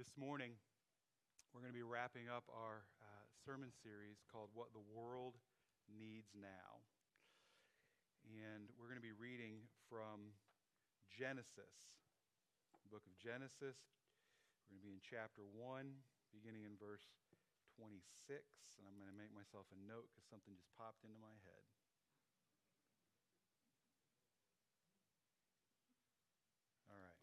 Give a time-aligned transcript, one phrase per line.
[0.00, 0.56] This morning,
[1.52, 5.36] we're going to be wrapping up our uh, sermon series called What the World
[5.92, 6.80] Needs Now.
[8.24, 9.60] And we're going to be reading
[9.92, 10.32] from
[11.12, 12.00] Genesis,
[12.88, 13.76] book of Genesis.
[14.72, 15.84] We're going to be in chapter 1,
[16.32, 17.04] beginning in verse
[17.76, 18.00] 26.
[18.80, 21.64] And I'm going to make myself a note because something just popped into my head.
[26.88, 27.20] All right.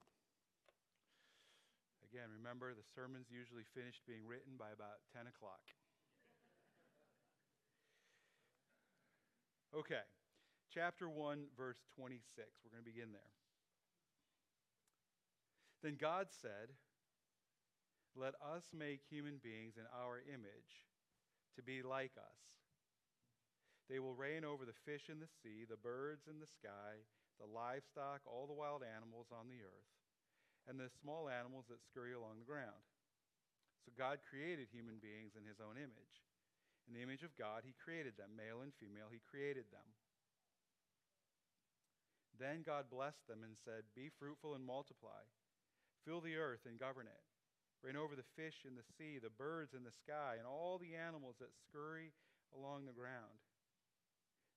[2.17, 5.61] Again, remember the sermon's usually finished being written by about 10 o'clock.
[9.69, 10.01] Okay,
[10.73, 12.25] chapter 1, verse 26.
[12.65, 13.29] We're going to begin there.
[15.85, 16.73] Then God said,
[18.17, 20.89] Let us make human beings in our image
[21.53, 22.41] to be like us.
[23.93, 27.05] They will reign over the fish in the sea, the birds in the sky,
[27.37, 29.96] the livestock, all the wild animals on the earth
[30.67, 32.83] and the small animals that scurry along the ground.
[33.87, 36.15] So God created human beings in his own image.
[36.87, 39.87] In the image of God, he created them, male and female, he created them.
[42.35, 45.25] Then God blessed them and said, Be fruitful and multiply,
[46.05, 47.23] fill the earth and govern it.
[47.83, 50.97] Reign over the fish in the sea, the birds in the sky, and all the
[50.97, 52.11] animals that scurry
[52.55, 53.37] along the ground.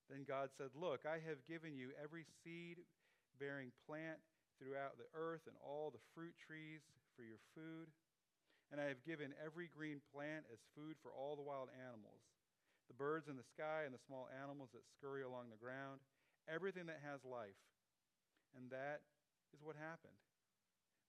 [0.09, 2.83] Then God said, Look, I have given you every seed
[3.39, 4.19] bearing plant
[4.61, 6.85] throughout the earth and all the fruit trees
[7.17, 7.89] for your food.
[8.69, 12.21] And I have given every green plant as food for all the wild animals,
[12.85, 15.99] the birds in the sky and the small animals that scurry along the ground,
[16.45, 17.57] everything that has life.
[18.55, 19.03] And that
[19.51, 20.15] is what happened.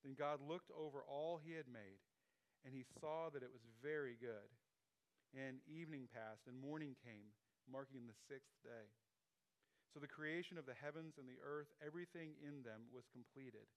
[0.03, 2.03] Then God looked over all he had made,
[2.67, 4.51] and he saw that it was very good.
[5.31, 7.31] And evening passed, and morning came,
[7.71, 8.91] marking the sixth day.
[9.93, 13.69] So the creation of the heavens and the earth, everything in them, was completed.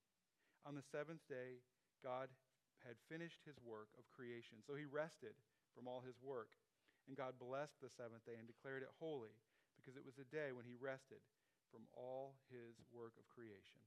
[0.65, 1.61] On the seventh day,
[2.01, 2.33] God
[2.81, 4.65] had finished his work of creation.
[4.65, 5.37] So he rested
[5.77, 6.57] from all his work.
[7.05, 9.37] And God blessed the seventh day and declared it holy,
[9.77, 11.21] because it was a day when he rested
[11.69, 13.79] from all his work of creation.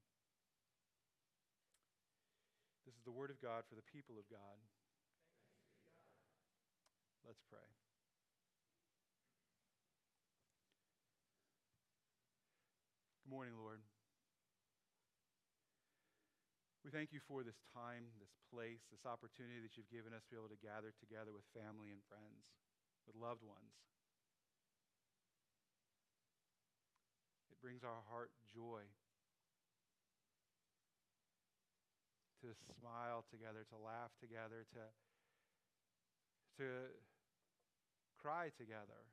[2.85, 4.57] This is the word of God for the people of God.
[5.83, 6.05] God.
[7.25, 7.65] Let's pray.
[13.29, 13.77] Morning, Lord.
[16.81, 20.33] We thank you for this time, this place, this opportunity that you've given us to
[20.33, 22.49] be able to gather together with family and friends,
[23.05, 23.77] with loved ones.
[27.53, 28.89] It brings our heart joy
[32.41, 32.49] to
[32.81, 34.83] smile together, to laugh together, to,
[36.57, 36.65] to
[38.17, 39.05] cry together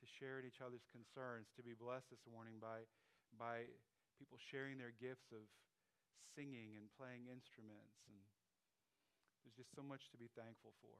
[0.00, 2.84] to share in each other's concerns, to be blessed this morning by,
[3.36, 3.68] by
[4.16, 5.44] people sharing their gifts of
[6.36, 7.96] singing and playing instruments.
[8.08, 8.20] And
[9.42, 10.96] there's just so much to be thankful for.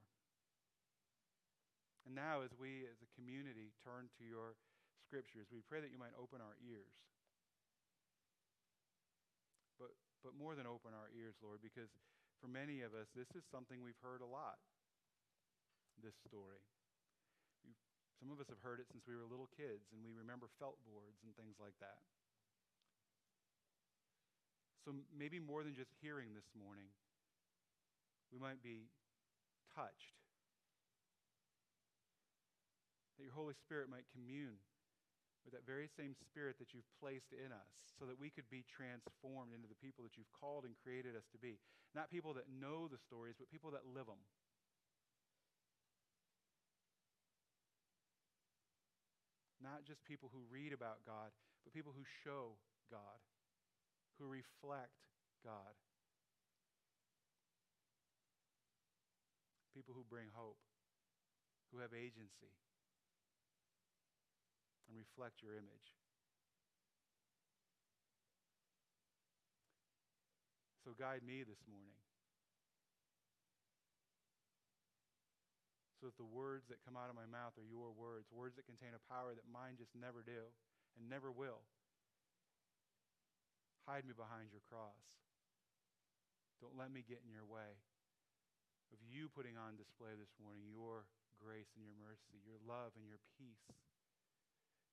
[2.07, 4.55] And now, as we as a community turn to your
[5.03, 6.95] scriptures, we pray that you might open our ears.
[9.75, 9.91] But,
[10.23, 11.91] but more than open our ears, Lord, because
[12.39, 14.63] for many of us, this is something we've heard a lot
[15.99, 16.63] this story.
[18.17, 20.81] Some of us have heard it since we were little kids, and we remember felt
[20.89, 22.01] boards and things like that.
[24.87, 26.89] So maybe more than just hearing this morning,
[28.31, 28.87] we might be
[29.75, 30.17] touched.
[33.19, 34.63] That your Holy Spirit might commune
[35.43, 38.67] with that very same Spirit that you've placed in us so that we could be
[38.67, 41.59] transformed into the people that you've called and created us to be.
[41.95, 44.21] Not people that know the stories, but people that live them.
[49.67, 51.35] Not just people who read about God,
[51.67, 52.55] but people who show
[52.87, 53.19] God,
[54.23, 54.95] who reflect
[55.43, 55.75] God.
[59.75, 60.63] People who bring hope,
[61.75, 62.55] who have agency,
[64.87, 65.99] and reflect your image.
[70.87, 71.99] So guide me this morning.
[75.97, 78.69] So that the words that come out of my mouth are your words, words that
[78.69, 80.53] contain a power that mine just never do
[80.97, 81.65] and never will.
[83.89, 85.01] Hide me behind your cross.
[86.61, 87.81] Don't let me get in your way
[88.93, 91.07] of you putting on display this morning your
[91.37, 93.69] grace and your mercy, your love and your peace,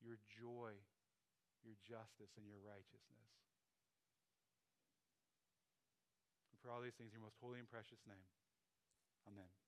[0.04, 0.76] your joy,
[1.64, 3.32] your justice, and your righteousness.
[6.52, 8.28] And for all these things, in your most holy and precious name.
[9.30, 9.63] Amen.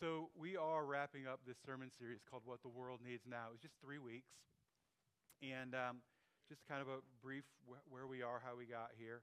[0.00, 3.54] So, we are wrapping up this sermon series called What the World Needs Now.
[3.54, 4.34] It's just three weeks.
[5.42, 6.02] And um,
[6.48, 9.22] just kind of a brief wh- where we are, how we got here.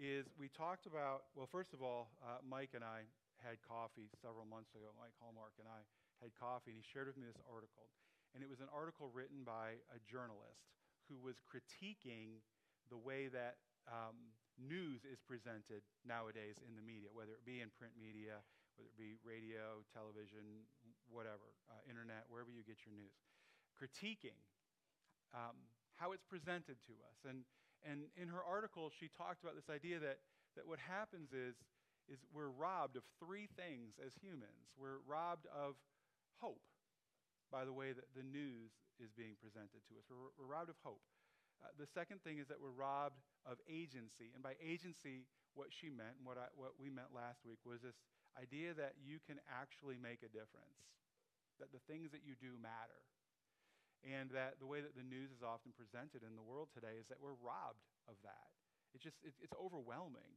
[0.00, 3.04] is we talked about, well, first of all, uh, Mike and I
[3.44, 4.92] had coffee several months ago.
[4.96, 5.84] Mike Hallmark and I
[6.24, 7.92] had coffee, and he shared with me this article.
[8.32, 10.72] And it was an article written by a journalist
[11.12, 12.40] who was critiquing
[12.88, 17.68] the way that um, news is presented nowadays in the media, whether it be in
[17.76, 18.40] print media,
[18.74, 20.66] whether it be radio, television,
[21.06, 23.14] whatever, uh, internet, wherever you get your news.
[23.74, 24.38] Critiquing
[25.34, 25.54] um,
[25.98, 27.18] how it's presented to us.
[27.26, 27.46] And,
[27.86, 30.22] and in her article, she talked about this idea that,
[30.58, 31.54] that what happens is,
[32.10, 34.74] is we're robbed of three things as humans.
[34.76, 35.78] We're robbed of
[36.42, 36.62] hope
[37.50, 40.04] by the way that the news is being presented to us.
[40.10, 41.02] We're, we're robbed of hope.
[41.62, 44.34] Uh, the second thing is that we're robbed of agency.
[44.34, 45.24] And by agency,
[45.54, 47.96] what she meant and what, I, what we meant last week was this
[48.38, 50.82] idea that you can actually make a difference,
[51.58, 53.02] that the things that you do matter.
[54.04, 57.08] And that the way that the news is often presented in the world today is
[57.08, 58.52] that we're robbed of that.
[58.92, 60.36] It just, it, it's overwhelming.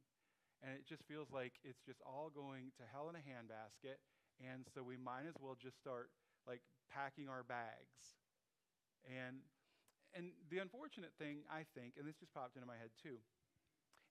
[0.64, 4.00] And it just feels like it's just all going to hell in a handbasket.
[4.40, 6.16] And so we might as well just start
[6.48, 8.16] like packing our bags.
[9.04, 9.44] And,
[10.16, 13.20] and the unfortunate thing, I think, and this just popped into my head too,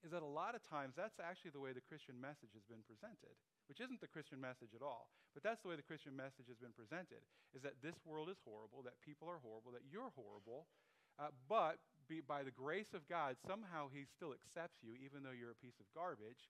[0.05, 2.85] is that a lot of times that's actually the way the Christian message has been
[2.85, 3.35] presented,
[3.69, 5.11] which isn't the Christian message at all.
[5.35, 8.39] But that's the way the Christian message has been presented, is that this world is
[8.47, 10.71] horrible, that people are horrible, that you're horrible,
[11.19, 11.79] uh, but
[12.09, 15.65] be, by the grace of God, somehow He still accepts you, even though you're a
[15.65, 16.49] piece of garbage.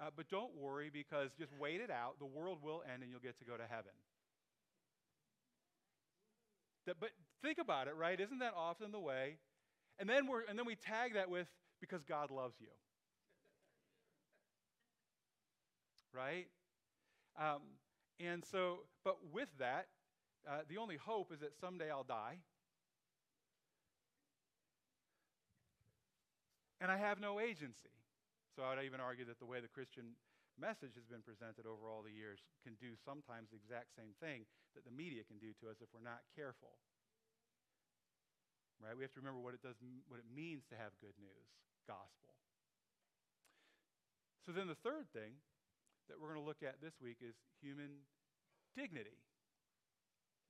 [0.00, 2.18] Uh, but don't worry because just wait it out.
[2.18, 3.92] The world will end and you'll get to go to heaven.
[6.86, 7.10] That, but
[7.42, 8.20] think about it, right?
[8.20, 9.38] Isn't that often the way?
[9.98, 11.48] And then, we're, and then we tag that with,
[11.80, 12.68] because God loves you.
[16.14, 16.46] right?
[17.38, 17.62] Um,
[18.18, 19.86] and so, but with that,
[20.48, 22.38] uh, the only hope is that someday I'll die.
[26.80, 27.92] And I have no agency.
[28.54, 30.16] So I would even argue that the way the Christian
[30.56, 34.48] message has been presented over all the years can do sometimes the exact same thing
[34.72, 36.80] that the media can do to us if we're not careful.
[38.80, 38.96] Right?
[38.96, 39.76] We have to remember what it does
[40.08, 41.48] what it means to have good news,
[41.88, 42.36] gospel.
[44.44, 45.40] So then the third thing
[46.08, 48.06] that we're going to look at this week is human
[48.74, 49.18] dignity.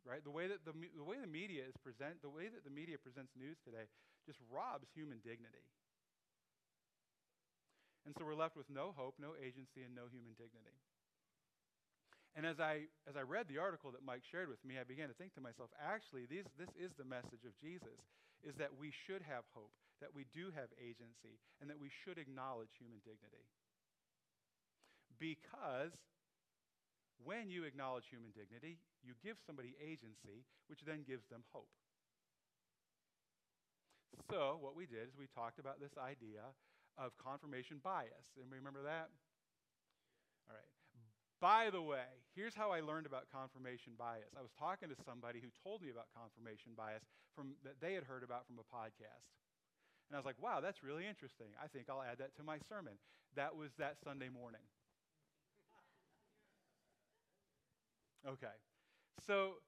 [0.06, 0.22] Right?
[0.22, 2.94] The way that the, the way the media is present, the way that the media
[2.94, 3.90] presents news today
[4.22, 5.66] just robs human dignity.
[8.06, 10.78] And so we're left with no hope, no agency, and no human dignity.
[12.38, 15.10] And as I, as I read the article that Mike shared with me, I began
[15.10, 17.98] to think to myself, actually, these, this is the message of Jesus,
[18.46, 22.20] is that we should have hope, that we do have agency, and that we should
[22.20, 23.42] acknowledge human dignity.
[25.18, 25.92] Because
[27.24, 31.70] when you acknowledge human dignity, you give somebody agency, which then gives them hope.
[34.30, 36.54] So, what we did is we talked about this idea
[36.98, 38.26] of confirmation bias.
[38.36, 39.12] Anybody remember that?
[40.48, 40.72] All right.
[41.36, 44.32] By the way, here's how I learned about confirmation bias.
[44.32, 47.04] I was talking to somebody who told me about confirmation bias
[47.36, 49.28] from, that they had heard about from a podcast.
[50.08, 51.52] And I was like, wow, that's really interesting.
[51.60, 52.96] I think I'll add that to my sermon.
[53.36, 54.64] That was that Sunday morning.
[58.26, 58.58] Okay.
[59.22, 59.62] So,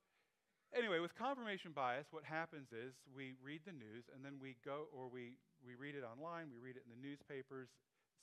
[0.74, 4.90] anyway, with confirmation bias, what happens is we read the news and then we go,
[4.90, 7.70] or we we read it online, we read it in the newspapers.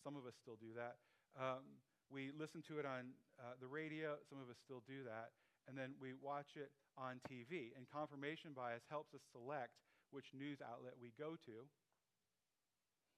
[0.03, 0.99] Some of us still do that.
[1.39, 1.79] Um,
[2.11, 5.31] we listen to it on uh, the radio, some of us still do that.
[5.67, 7.73] And then we watch it on TV.
[7.75, 9.73] And confirmation bias helps us select
[10.11, 11.65] which news outlet we go to.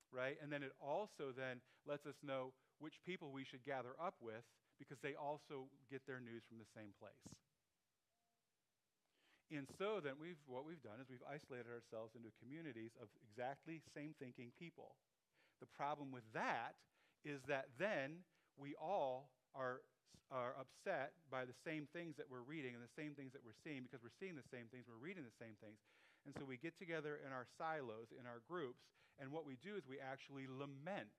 [0.09, 0.39] Right?
[0.41, 4.47] And then it also then lets us know which people we should gather up with
[4.77, 7.25] because they also get their news from the same place.
[9.47, 13.79] And so then we've, what we've done is we've isolated ourselves into communities of exactly
[13.95, 14.99] same thinking people.
[15.63, 16.75] The problem with that
[17.23, 18.27] is that then
[18.59, 19.81] we all are,
[20.27, 23.57] are upset by the same things that we're reading and the same things that we're
[23.63, 25.79] seeing because we're seeing the same things, we're reading the same things.
[26.27, 28.83] And so we get together in our silos, in our groups,
[29.15, 31.15] and what we do is we actually lament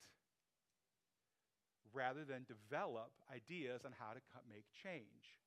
[1.95, 5.39] rather than develop ideas on how to make change.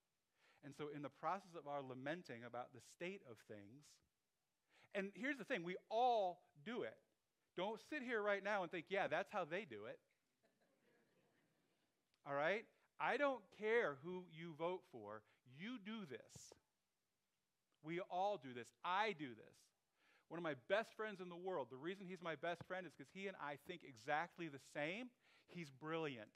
[0.64, 3.86] And so, in the process of our lamenting about the state of things,
[4.94, 6.98] and here's the thing we all do it.
[7.58, 10.00] Don't sit here right now and think, yeah, that's how they do it.
[12.28, 12.64] all right?
[13.00, 15.24] I don't care who you vote for,
[15.58, 16.54] you do this.
[17.84, 18.68] We all do this.
[18.86, 19.58] I do this.
[20.30, 22.94] One of my best friends in the world, the reason he's my best friend is
[22.96, 25.10] because he and I think exactly the same.
[25.54, 26.30] He's brilliant.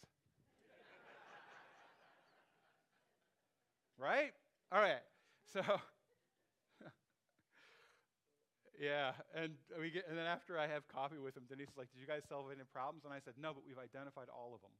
[3.98, 4.31] right?
[4.72, 5.01] All right.
[5.53, 5.62] So,
[8.79, 11.91] Yeah, and we get, and then after I have coffee with him, Denise is like,
[11.93, 14.62] "Did you guys solve any problems?" And I said, "No, but we've identified all of
[14.62, 14.72] them."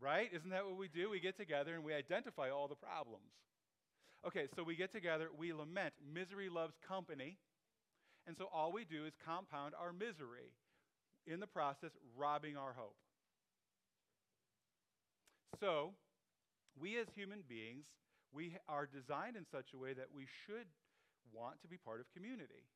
[0.00, 0.28] right?
[0.32, 1.10] Isn't that what we do?
[1.10, 3.30] We get together and we identify all the problems.
[4.26, 5.94] Okay, so we get together, we lament.
[6.02, 7.38] Misery loves company,
[8.26, 10.54] and so all we do is compound our misery.
[11.26, 12.96] In the process, robbing our hope.
[15.60, 15.94] So,
[16.74, 17.86] we as human beings,
[18.32, 20.66] we are designed in such a way that we should
[21.30, 22.66] want to be part of community.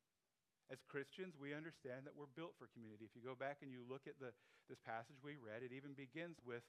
[0.70, 3.06] As Christians, we understand that we're built for community.
[3.06, 4.30] If you go back and you look at the,
[4.68, 6.62] this passage we read, it even begins with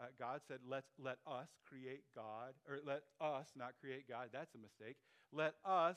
[0.00, 4.28] uh, God said, Let's, Let us create God, or let us not create God.
[4.32, 4.96] That's a mistake.
[5.32, 5.96] Let us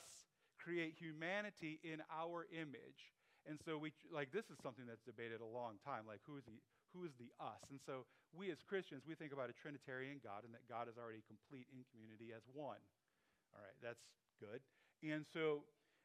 [0.60, 3.16] create humanity in our image.
[3.46, 6.02] And so we like this is something that's debated a long time.
[6.06, 6.58] Like who is the
[6.90, 7.62] who is the us?
[7.70, 8.02] And so
[8.34, 11.70] we as Christians we think about a Trinitarian God and that God is already complete
[11.70, 12.82] in community as one.
[13.54, 14.02] All right, that's
[14.42, 14.60] good.
[15.06, 15.62] And so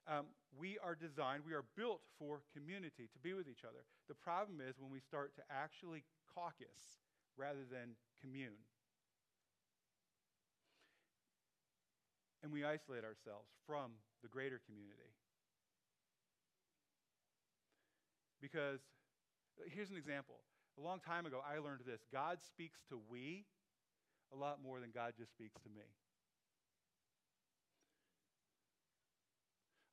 [0.08, 3.86] um, we are designed, we are built for community, to be with each other.
[4.10, 7.06] The problem is when we start to actually caucus
[7.38, 8.58] rather than commune.
[12.42, 13.94] And we isolate ourselves from
[14.24, 15.14] the greater community.
[18.42, 18.80] Because
[19.60, 20.36] uh, here's an example.
[20.80, 23.46] A long time ago, I learned this God speaks to we
[24.34, 25.86] a lot more than God just speaks to me.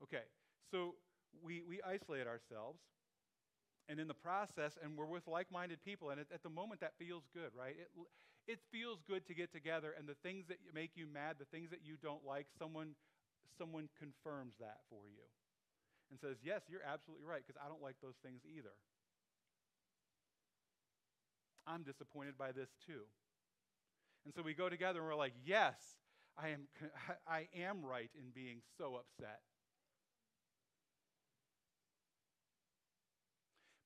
[0.03, 0.23] Okay,
[0.71, 0.95] so
[1.43, 2.79] we, we isolate ourselves,
[3.89, 6.81] and in the process, and we're with like minded people, and at, at, the moment
[6.81, 7.75] that feels good, right?
[7.77, 7.91] It,
[8.47, 11.71] it feels good to get together, and the things that make you mad, the things
[11.71, 12.95] that you don't like, someone,
[13.59, 15.27] someone confirms that for you
[16.11, 18.75] and says, Yes, you're absolutely right, because I don't like those things either.
[21.67, 23.05] I'm disappointed by this too.
[24.25, 25.77] And so we go together and we're like, Yes,
[26.37, 26.69] I am,
[27.27, 29.41] I am right in being so upset.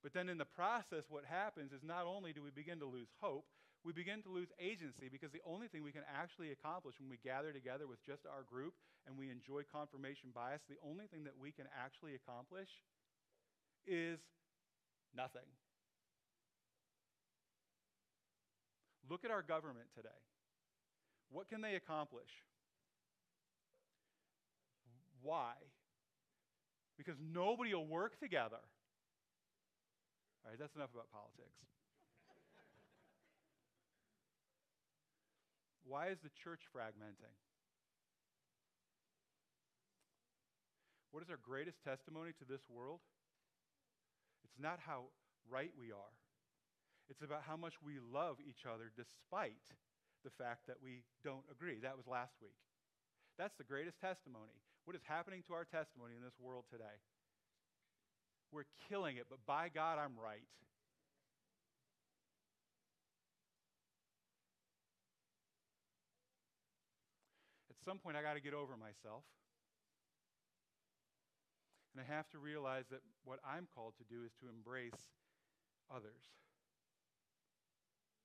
[0.03, 3.09] But then in the process, what happens is not only do we begin to lose
[3.21, 3.47] hope,
[3.85, 7.19] we begin to lose agency because the only thing we can actually accomplish when we
[7.19, 8.75] gather together with just our group
[9.07, 12.71] and we enjoy confirmation bias, the only thing that we can actually accomplish
[13.87, 14.21] is
[15.15, 15.47] nothing.
[19.11, 20.21] Look at our government today.
[21.31, 22.31] What can they accomplish?
[25.23, 25.55] Why?
[26.97, 28.63] Because nobody will work together.
[30.45, 31.59] All right, that's enough about politics.
[35.85, 37.37] Why is the church fragmenting?
[41.11, 43.01] What is our greatest testimony to this world?
[44.45, 45.13] It's not how
[45.51, 46.17] right we are.
[47.11, 49.61] It's about how much we love each other despite
[50.25, 51.79] the fact that we don't agree.
[51.83, 52.57] That was last week.
[53.37, 54.57] That's the greatest testimony.
[54.85, 56.97] What is happening to our testimony in this world today?
[58.53, 60.47] We're killing it, but by God, I'm right.
[67.85, 69.25] Some point, I got to get over myself.
[71.93, 75.13] And I have to realize that what I'm called to do is to embrace
[75.93, 76.25] others,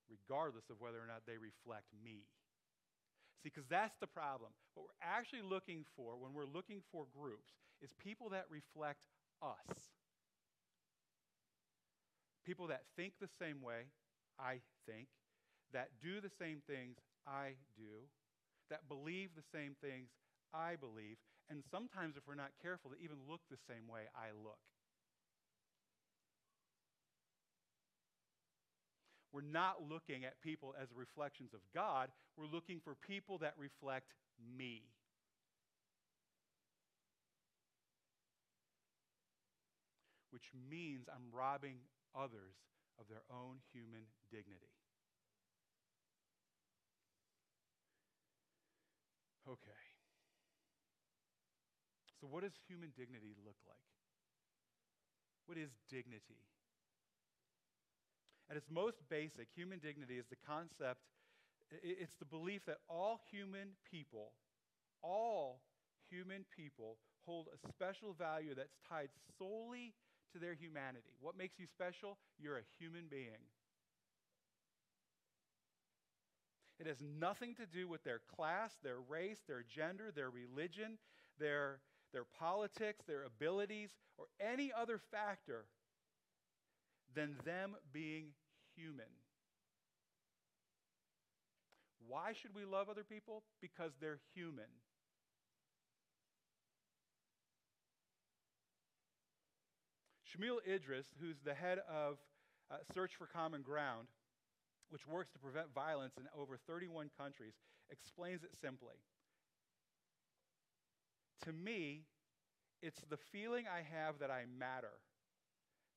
[0.07, 2.23] regardless of whether or not they reflect me.
[3.43, 4.51] See, because that's the problem.
[4.73, 7.51] What we're actually looking for when we're looking for groups
[7.83, 9.03] is people that reflect
[9.43, 9.91] us.
[12.45, 13.91] People that think the same way
[14.39, 15.07] I think,
[15.73, 16.95] that do the same things
[17.27, 18.07] I do,
[18.69, 20.09] that believe the same things
[20.53, 21.17] I believe,
[21.49, 24.59] and sometimes, if we're not careful, that even look the same way I look.
[29.31, 34.13] We're not looking at people as reflections of God, we're looking for people that reflect
[34.57, 34.83] me.
[40.31, 41.77] Which means I'm robbing
[42.15, 42.55] others
[42.99, 44.73] of their own human dignity.
[49.47, 49.71] Okay.
[52.19, 53.87] So, what does human dignity look like?
[55.45, 56.43] What is dignity?
[58.49, 61.01] At its most basic, human dignity is the concept,
[61.83, 64.31] it's the belief that all human people,
[65.03, 65.61] all
[66.09, 69.93] human people hold a special value that's tied solely
[70.33, 71.11] to their humanity.
[71.19, 72.17] What makes you special?
[72.39, 73.43] You're a human being.
[76.79, 80.97] It has nothing to do with their class, their race, their gender, their religion,
[81.39, 81.79] their,
[82.13, 85.65] their politics, their abilities, or any other factor
[87.15, 88.27] than them being
[88.75, 89.05] human.
[92.07, 93.43] Why should we love other people?
[93.59, 94.69] Because they're human.
[100.27, 102.17] Shamil Idris, who's the head of
[102.69, 104.07] uh, Search for Common Ground,
[104.89, 107.53] which works to prevent violence in over 31 countries,
[107.89, 108.95] explains it simply.
[111.45, 112.03] To me,
[112.81, 114.93] it's the feeling I have that I matter,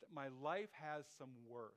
[0.00, 1.72] that my life has some worth.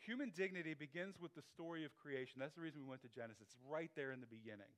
[0.00, 2.40] Human dignity begins with the story of creation.
[2.40, 3.42] That's the reason we went to Genesis.
[3.42, 4.72] It's right there in the beginning,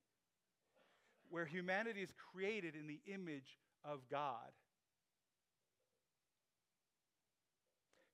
[1.29, 4.51] where humanity is created in the image of God.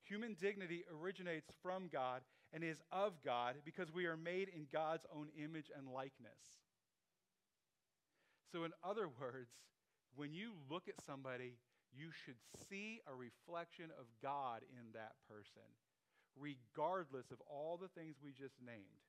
[0.08, 2.22] Human dignity originates from God
[2.52, 6.40] and is of God because we are made in God's own image and likeness.
[8.52, 9.50] So, in other words,
[10.16, 11.58] when you look at somebody,
[11.92, 15.68] you should see a reflection of God in that person
[16.38, 19.02] regardless of all the things we just named.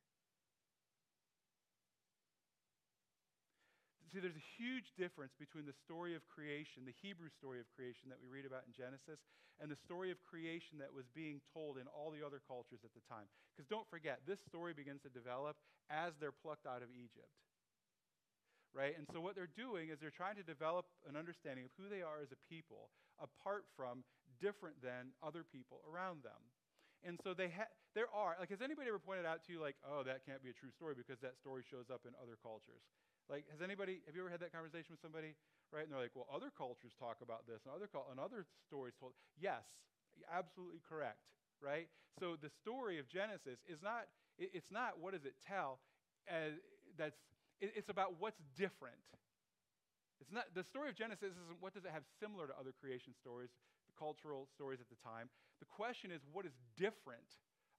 [4.10, 8.10] See, there's a huge difference between the story of creation, the Hebrew story of creation
[8.10, 9.22] that we read about in Genesis,
[9.60, 12.96] and the story of creation that was being told in all the other cultures at
[12.96, 13.28] the time.
[13.51, 15.60] Because don't forget, this story begins to develop
[15.92, 17.32] as they're plucked out of Egypt.
[18.72, 18.94] Right?
[18.94, 22.06] And so what they're doing is they're trying to develop an understanding of who they
[22.06, 24.06] are as a people, apart from,
[24.38, 26.39] different than other people around them.
[27.04, 29.75] And so they ha- there are, like, has anybody ever pointed out to you, like,
[29.84, 32.86] oh, that can't be a true story because that story shows up in other cultures?
[33.30, 35.38] Like, has anybody, have you ever had that conversation with somebody,
[35.70, 35.86] right?
[35.86, 39.14] And they're like, well, other cultures talk about this and other, and other stories told.
[39.38, 39.70] Yes,
[40.26, 41.30] absolutely correct,
[41.62, 41.88] right?
[42.18, 44.10] So the story of Genesis is not,
[44.42, 45.78] it's not what does it tell,
[46.26, 46.58] as,
[46.98, 47.22] that's,
[47.62, 48.98] it's about what's different.
[50.20, 53.14] It's not, the story of Genesis isn't what does it have similar to other creation
[53.14, 53.54] stories,
[53.86, 55.30] the cultural stories at the time.
[55.62, 57.30] The question is, what is different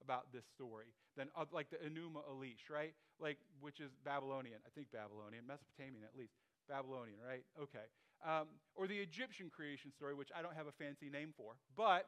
[0.03, 2.95] about this story than uh, like the Enuma Elish, right?
[3.21, 6.35] Like, which is Babylonian, I think Babylonian, Mesopotamian at least.
[6.69, 7.43] Babylonian, right?
[7.59, 7.91] Okay.
[8.23, 11.59] Um, or the Egyptian creation story, which I don't have a fancy name for.
[11.77, 12.07] But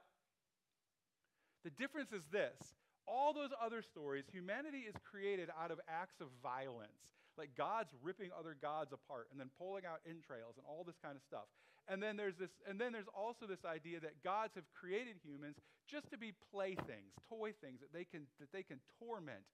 [1.65, 2.79] the difference is this
[3.09, 8.31] all those other stories, humanity is created out of acts of violence like God's ripping
[8.37, 11.49] other gods apart and then pulling out entrails and all this kind of stuff.
[11.89, 15.57] And then there's this and then there's also this idea that gods have created humans
[15.91, 19.45] just to be playthings, toy things that they can that they can torment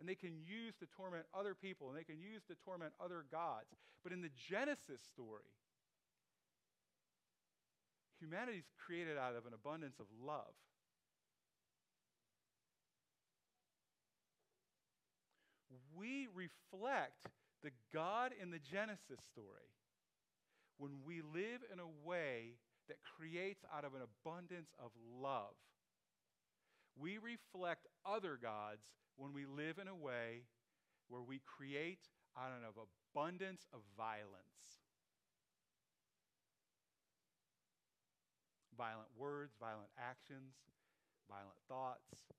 [0.00, 3.24] and they can use to torment other people and they can use to torment other
[3.30, 3.70] gods.
[4.02, 5.54] But in the Genesis story,
[8.20, 10.54] humanity is created out of an abundance of love.
[15.98, 17.26] we reflect
[17.62, 19.66] the God in the Genesis story
[20.78, 25.54] when we live in a way that creates out of an abundance of love.
[26.96, 28.82] We reflect other gods
[29.16, 30.48] when we live in a way
[31.08, 32.68] where we create out of an
[33.14, 34.82] abundance of violence.
[38.76, 40.54] Violent words, violent actions,
[41.28, 42.30] violent thoughts,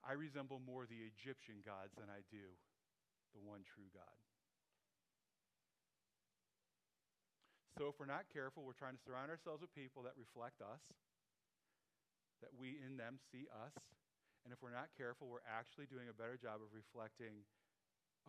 [0.00, 2.56] I resemble more the Egyptian gods than I do
[3.36, 4.16] the one true God.
[7.80, 10.84] So, if we're not careful, we're trying to surround ourselves with people that reflect us,
[12.44, 13.72] that we in them see us.
[14.44, 17.48] And if we're not careful, we're actually doing a better job of reflecting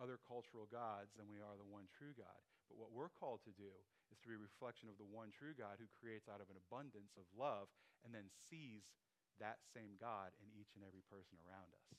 [0.00, 2.40] other cultural gods than we are the one true God.
[2.64, 3.68] But what we're called to do
[4.08, 6.56] is to be a reflection of the one true God who creates out of an
[6.56, 7.68] abundance of love
[8.08, 8.88] and then sees
[9.36, 11.92] that same God in each and every person around us.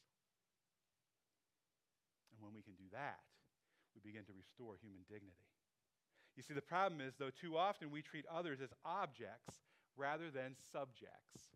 [2.34, 3.22] And when we can do that,
[3.94, 5.53] we begin to restore human dignity.
[6.36, 9.56] You see, the problem is, though, too often we treat others as objects
[9.96, 11.54] rather than subjects.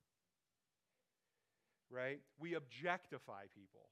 [1.89, 2.19] Right?
[2.39, 3.89] We objectify people.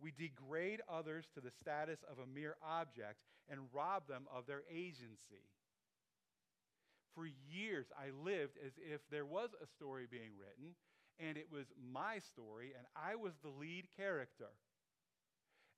[0.00, 4.62] We degrade others to the status of a mere object and rob them of their
[4.70, 5.48] agency
[7.16, 10.76] for years, I lived as if there was a story being written,
[11.18, 14.52] and it was my story, and I was the lead character.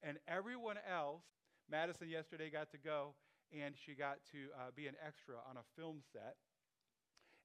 [0.02, 1.22] And everyone else,
[1.70, 3.14] Madison yesterday got to go,
[3.52, 6.36] and she got to uh, be an extra on a film set.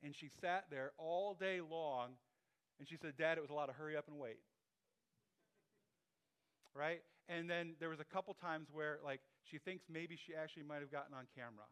[0.03, 2.19] And she sat there all day long,
[2.79, 4.39] and she said, Dad, it was a lot of hurry up and wait.
[6.75, 7.01] right?
[7.29, 10.81] And then there was a couple times where, like, she thinks maybe she actually might
[10.81, 11.69] have gotten on camera.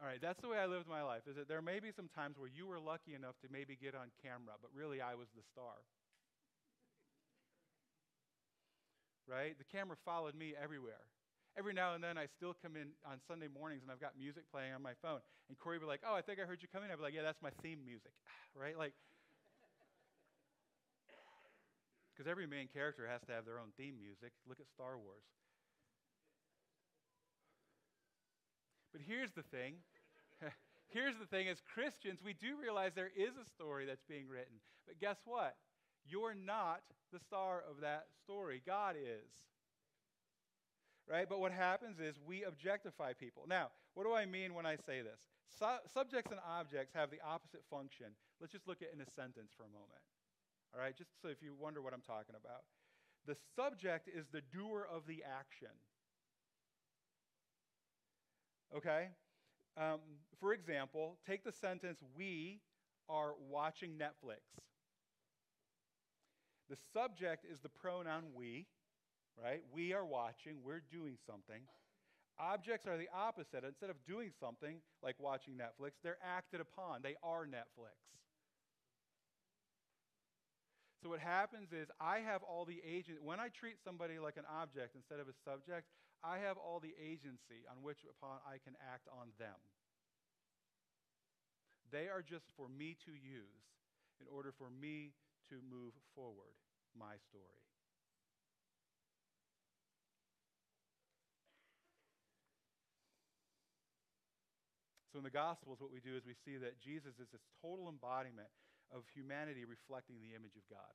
[0.00, 1.28] All right, that's the way I lived my life.
[1.28, 3.94] Is that there may be some times where you were lucky enough to maybe get
[3.94, 5.84] on camera, but really I was the star.
[9.30, 9.54] Right?
[9.56, 11.06] The camera followed me everywhere.
[11.58, 14.44] Every now and then I still come in on Sunday mornings and I've got music
[14.50, 15.22] playing on my phone.
[15.48, 16.90] And Corey would be like, Oh, I think I heard you come in.
[16.90, 18.12] I'd be like, Yeah, that's my theme music.
[18.58, 18.78] right?
[18.78, 18.94] Like,
[22.14, 24.34] Because every main character has to have their own theme music.
[24.46, 25.26] Look at Star Wars.
[28.92, 29.74] But here's the thing.
[30.88, 34.58] here's the thing as Christians, we do realize there is a story that's being written.
[34.86, 35.54] But guess what?
[36.10, 36.80] You're not
[37.12, 39.30] the star of that story, God is.
[41.08, 41.28] Right?
[41.28, 43.44] But what happens is we objectify people.
[43.48, 45.20] Now, what do I mean when I say this?
[45.58, 48.06] Su- subjects and objects have the opposite function.
[48.40, 50.02] Let's just look at it in a sentence for a moment.
[50.74, 50.96] All right?
[50.96, 52.62] Just so if you wonder what I'm talking about.
[53.26, 55.74] The subject is the doer of the action.
[58.76, 59.08] Okay?
[59.76, 59.98] Um,
[60.38, 62.60] for example, take the sentence, We
[63.08, 64.69] are watching Netflix.
[66.70, 68.66] The subject is the pronoun we,
[69.36, 69.60] right?
[69.74, 71.62] We are watching, we're doing something.
[72.38, 73.64] Objects are the opposite.
[73.66, 77.02] Instead of doing something like watching Netflix, they're acted upon.
[77.02, 77.98] They are Netflix.
[81.02, 84.44] So what happens is I have all the agent when I treat somebody like an
[84.46, 85.88] object instead of a subject,
[86.22, 89.56] I have all the agency on which upon I can act on them.
[91.90, 93.64] They are just for me to use
[94.20, 95.12] in order for me
[95.50, 96.54] to move forward
[96.94, 97.60] my story.
[105.10, 107.90] So, in the Gospels, what we do is we see that Jesus is this total
[107.90, 108.46] embodiment
[108.94, 110.94] of humanity reflecting the image of God.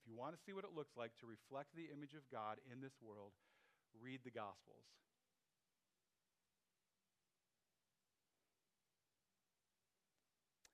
[0.00, 2.56] If you want to see what it looks like to reflect the image of God
[2.72, 3.36] in this world,
[4.00, 4.88] read the Gospels.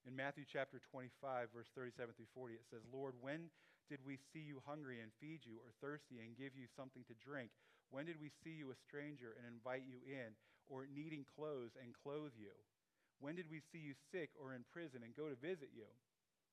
[0.07, 3.51] In Matthew chapter 25, verse 37 through 40, it says, Lord, when
[3.91, 7.19] did we see you hungry and feed you, or thirsty and give you something to
[7.19, 7.51] drink?
[7.91, 10.31] When did we see you a stranger and invite you in,
[10.71, 12.55] or needing clothes and clothe you?
[13.19, 15.91] When did we see you sick or in prison and go to visit you?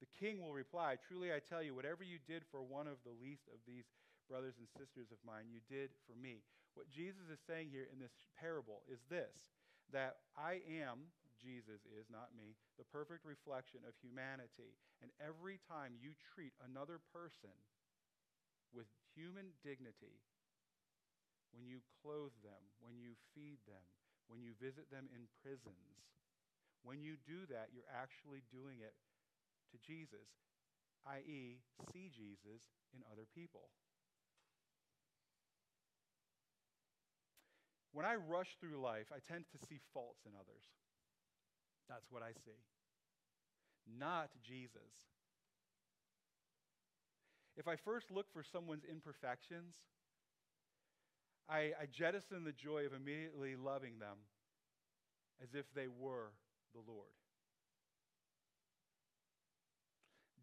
[0.03, 3.15] The king will reply, Truly I tell you, whatever you did for one of the
[3.23, 3.87] least of these
[4.27, 6.43] brothers and sisters of mine, you did for me.
[6.75, 9.31] What Jesus is saying here in this parable is this
[9.95, 11.07] that I am
[11.45, 14.81] Jesus is, not me, the perfect reflection of humanity.
[15.05, 17.53] And every time you treat another person
[18.73, 20.25] with human dignity,
[21.53, 23.85] when you clothe them, when you feed them,
[24.27, 26.01] when you visit them in prisons,
[26.83, 28.97] when you do that, you're actually doing it
[29.71, 30.27] to Jesus,
[31.07, 31.61] i.e.,
[31.93, 32.65] see Jesus
[32.97, 33.69] in other people.
[37.95, 40.67] When I rush through life, I tend to see faults in others.
[41.89, 42.59] That's what I see.
[43.99, 44.93] Not Jesus.
[47.57, 49.75] If I first look for someone's imperfections,
[51.49, 54.17] I, I jettison the joy of immediately loving them
[55.43, 56.33] as if they were
[56.75, 57.13] the Lord.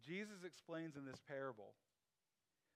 [0.06, 1.74] Jesus explains in this parable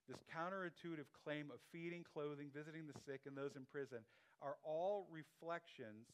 [0.07, 3.99] this counterintuitive claim of feeding, clothing, visiting the sick, and those in prison
[4.41, 6.07] are all reflections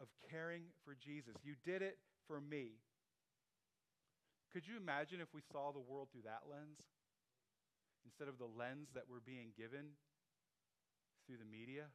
[0.00, 1.34] of caring for Jesus.
[1.44, 2.80] You did it for me.
[4.52, 6.80] Could you imagine if we saw the world through that lens
[8.04, 9.96] instead of the lens that we're being given
[11.26, 11.92] through the media?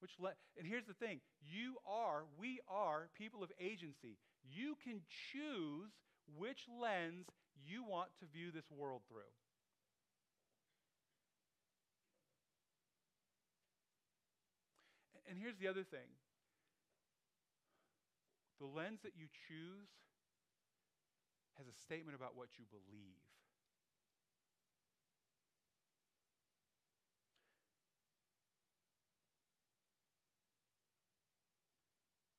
[0.00, 4.18] Which le- and here's the thing you are, we are people of agency.
[4.44, 5.00] You can
[5.32, 5.90] choose
[6.36, 7.26] which lens
[7.64, 9.32] you want to view this world through.
[15.28, 16.08] And here's the other thing
[18.60, 19.90] the lens that you choose
[21.58, 23.22] has a statement about what you believe.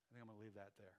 [0.03, 0.95] I think I'm going to leave that there.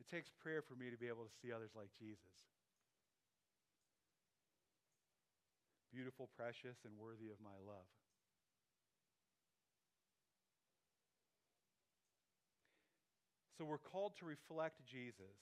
[0.00, 2.46] It takes prayer for me to be able to see others like Jesus.
[5.96, 7.88] Beautiful, precious, and worthy of my love.
[13.56, 15.40] So we're called to reflect Jesus,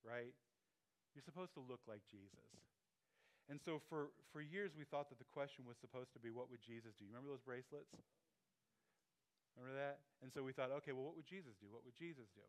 [0.00, 0.32] right?
[1.12, 2.48] You're supposed to look like Jesus.
[3.52, 6.48] And so for, for years, we thought that the question was supposed to be, what
[6.48, 7.04] would Jesus do?
[7.04, 7.92] You remember those bracelets?
[9.52, 10.00] Remember that?
[10.24, 11.68] And so we thought, okay, well, what would Jesus do?
[11.68, 12.46] What would Jesus do?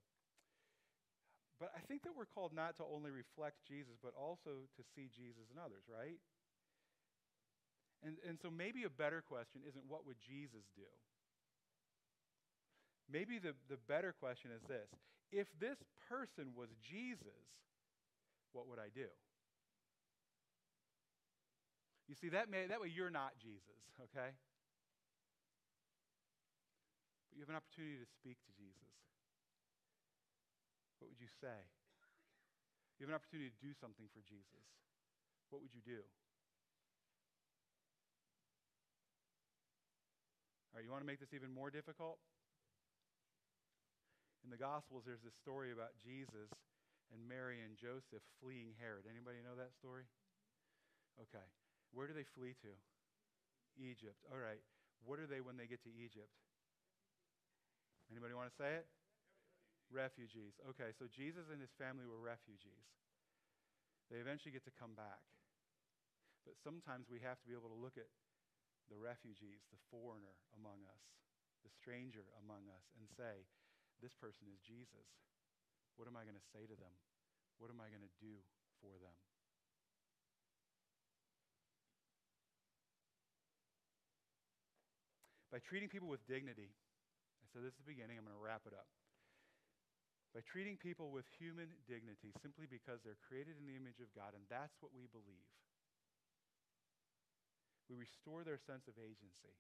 [1.60, 5.12] But I think that we're called not to only reflect Jesus, but also to see
[5.12, 6.18] Jesus in others, right?
[8.04, 10.90] And, and so maybe a better question isn't what would Jesus do?
[13.12, 14.90] Maybe the, the better question is this
[15.32, 15.78] if this
[16.10, 17.48] person was Jesus,
[18.52, 19.08] what would I do?
[22.12, 24.36] You see, that, may, that way you're not Jesus, okay?
[27.32, 28.92] But you have an opportunity to speak to Jesus.
[31.00, 31.64] What would you say?
[33.00, 34.68] You have an opportunity to do something for Jesus.
[35.48, 36.04] What would you do?
[40.72, 42.16] All right, you want to make this even more difficult?
[44.48, 46.48] In the Gospels, there's this story about Jesus
[47.12, 49.04] and Mary and Joseph fleeing Herod.
[49.04, 50.08] Anybody know that story?
[51.20, 51.44] Okay.
[51.92, 52.72] Where do they flee to?
[53.76, 54.24] Egypt.
[54.32, 54.64] All right.
[55.04, 56.32] What are they when they get to Egypt?
[58.08, 58.88] Anybody want to say it?
[59.92, 60.56] Refugees.
[60.72, 62.88] Okay, so Jesus and his family were refugees.
[64.08, 65.24] They eventually get to come back.
[66.48, 68.08] But sometimes we have to be able to look at
[68.90, 71.04] the refugees, the foreigner among us,
[71.62, 73.46] the stranger among us, and say,
[74.02, 75.08] This person is Jesus.
[76.00, 76.96] What am I going to say to them?
[77.62, 78.42] What am I going to do
[78.82, 79.14] for them?
[85.52, 88.64] By treating people with dignity, I said this at the beginning, I'm going to wrap
[88.64, 88.88] it up.
[90.32, 94.32] By treating people with human dignity simply because they're created in the image of God,
[94.32, 95.52] and that's what we believe,
[97.92, 99.52] we restore their sense of agency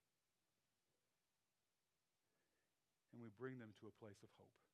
[3.11, 4.70] and we bring them to a place of hope.